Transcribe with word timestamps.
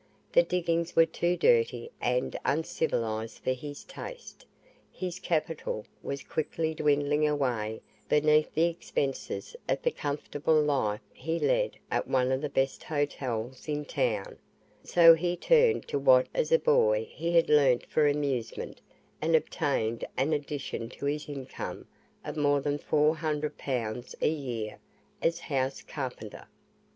The 0.31 0.41
diggings 0.41 0.95
were 0.95 1.05
too 1.05 1.37
dirty 1.37 1.91
and 2.01 2.35
uncivilized 2.43 3.37
for 3.43 3.51
his 3.53 3.83
taste, 3.83 4.47
his 4.91 5.19
capital 5.19 5.85
was 6.01 6.23
quickly 6.23 6.73
dwindling 6.73 7.27
away 7.27 7.81
beneath 8.09 8.51
the 8.55 8.63
expenses 8.65 9.55
of 9.69 9.83
the 9.83 9.91
comfortable 9.91 10.59
life 10.59 11.01
he 11.13 11.37
led 11.37 11.77
at 11.91 12.07
one 12.07 12.31
of 12.31 12.41
the 12.41 12.49
best 12.49 12.83
hotels 12.85 13.67
in 13.67 13.85
town, 13.85 14.39
so 14.83 15.13
he 15.13 15.37
turned 15.37 15.87
to 15.89 15.99
what 15.99 16.25
as 16.33 16.51
a 16.51 16.57
boy 16.57 17.07
he 17.11 17.33
had 17.35 17.47
learnt 17.47 17.85
for 17.85 18.07
amusement, 18.07 18.81
and 19.21 19.35
obtained 19.35 20.03
an 20.17 20.33
addition 20.33 20.89
to 20.89 21.05
his 21.05 21.29
income 21.29 21.85
of 22.25 22.35
more 22.35 22.59
than 22.59 22.79
four 22.79 23.17
hundred 23.17 23.55
pounds 23.55 24.15
a 24.19 24.31
year 24.31 24.79
as 25.21 25.41
house 25.41 25.83
carpenter. 25.83 26.47